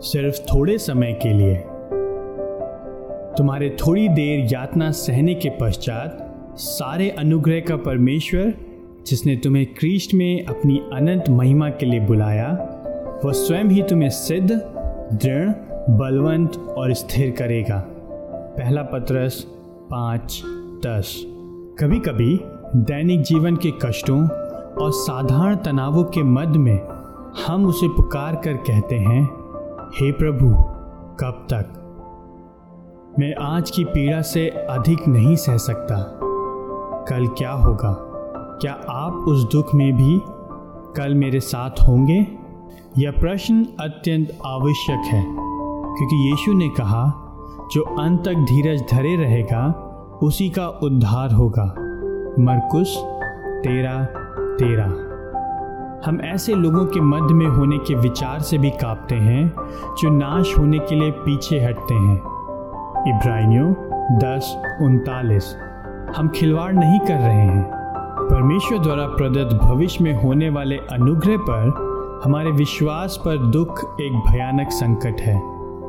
[0.00, 1.54] सिर्फ़ थोड़े समय के लिए।
[3.38, 8.54] तुम्हारे थोड़ी देर यातना सहने के पश्चात सारे अनुग्रह का परमेश्वर,
[9.06, 12.48] जिसने तुम्हें क्रिस्ट में अपनी अनंत महिमा के लिए बुलाया,
[13.24, 14.50] वह स्वयं ही तुम्हें सिद्ध,
[15.12, 15.48] दृढ़,
[15.90, 17.84] बलवंत और स्थिर करेगा।
[18.58, 19.46] पहला पत्रस
[19.90, 20.42] पाँच
[20.86, 21.24] दस।
[21.78, 22.40] कभी कभी
[22.76, 24.28] दैनिक जीवन के कष्टों
[24.82, 26.80] और साधारण तनावों के मध्य में
[27.46, 29.37] हम उसे पुकार कर कहते हैं
[30.00, 30.54] हे प्रभु,
[31.20, 31.66] कब तक?
[33.18, 36.20] मैं आज की पीड़ा से अधिक नहीं सह सकता।
[37.08, 37.92] कल क्या होगा?
[38.62, 40.20] क्या आप उस दुख में भी
[40.96, 42.26] कल मेरे साथ होंगे?
[42.98, 45.24] यह प्रश्न अत्यंत आवश्यक है,
[45.96, 47.04] क्योंकि यीशु ने कहा,
[47.72, 49.66] जो अंत तक धीरज धरे रहेगा,
[50.22, 51.64] उसी का उद्धार होगा।
[52.38, 53.04] मरकुस,
[53.64, 54.04] तेरा
[54.56, 55.07] तेरा।
[56.06, 59.52] हम ऐसे लोगों के मध्य में होने के विचार से भी कांपते हैं,
[59.98, 62.16] जो नाश होने के लिए पीछे हटते हैं।
[63.08, 63.72] इब्राहिमियों
[64.18, 65.56] दस उनतालीस।
[66.16, 67.70] हम खिलवाड़ नहीं कर रहे हैं।
[68.30, 71.88] परमेश्वर द्वारा प्रदत्त भविष्य में होने वाले अनुग्रह पर
[72.24, 75.42] हमारे विश्वास पर दुख एक भयानक संकट है।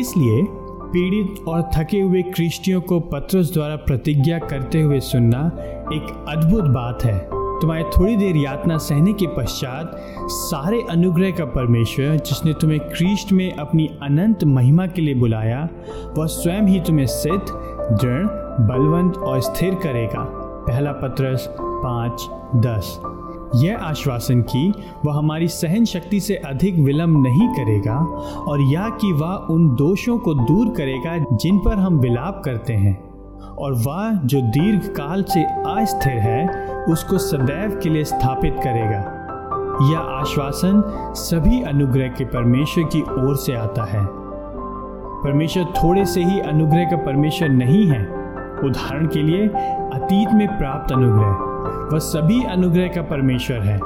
[0.00, 0.46] इसलिए
[0.92, 5.52] पीड़ित और थके हुए क्रिस्टियों को पत्रस द्वारा प्रतिज्ञा करते हुए सुनना
[5.94, 12.16] एक अद्भुत बात है। तुम्हारे थोड़ी देर यातना सहने के पश्चात सारे अनुग्रह का परमेश्वर,
[12.16, 15.68] जिसने तुम्हें क्रिस्ट में अपनी अनंत महिमा के लिए बुलाया,
[16.18, 17.46] वह स्वयं ही तुम्हें सिद्ध,
[18.00, 18.26] दृढ़,
[18.66, 20.26] बलवंत और स्थिर करेगा।
[20.68, 23.00] पहला पत्रस पाँच दस।
[23.56, 24.70] यह आश्वासन की
[25.04, 27.96] वह हमारी सहन शक्ति से अधिक विलंब नहीं करेगा
[28.48, 33.10] और यह कि वह उन दोषों को दूर करेगा जिन पर हम विलाप करते हैं।
[33.58, 39.16] और वह जो दीर्घ काल से अस्थिर है उसको सदैव के लिए स्थापित करेगा।
[39.92, 40.82] यह आश्वासन
[41.14, 44.06] सभी अनुग्रह के परमेश्वर की ओर से आता है।
[45.22, 48.20] परमेश्वर थोड़े से ही अनुग्रह का परमेश्वर नहीं है।
[48.64, 49.48] उदाहरण के लिए,
[49.94, 51.30] अतीत में प्राप्त अनुग्रह,
[51.92, 53.80] वह सभी अनुग्रह का परमेश्वर है,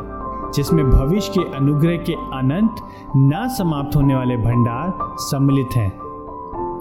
[0.53, 2.77] जिसमें भविष्य के अनुग्रह के अनंत,
[3.17, 5.93] न समाप्त होने वाले भंडार सम्मिलित हैं,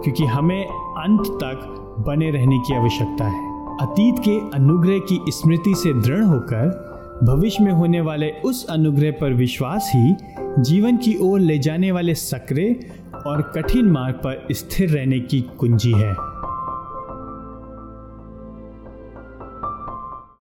[0.03, 0.65] क्योंकि हमें
[0.97, 7.19] अंत तक बने रहने की आवश्यकता है। अतीत के अनुग्रह की स्मृति से दृढ़ होकर
[7.23, 10.15] भविष्य में होने वाले उस अनुग्रह पर विश्वास ही
[10.59, 12.75] जीवन की ओर ले जाने वाले सक्रिय
[13.27, 16.13] और कठिन मार्ग पर स्थिर रहने की कुंजी है।